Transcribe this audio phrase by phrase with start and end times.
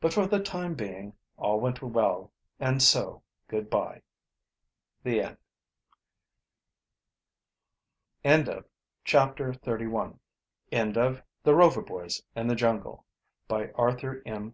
[0.00, 4.02] But for the time being all went well, and so good by.
[5.02, 5.38] The End
[8.22, 8.64] End of
[9.04, 13.04] Project Gutenberg's The Rover Boys in the Jungle,
[13.48, 14.48] by Arthur M.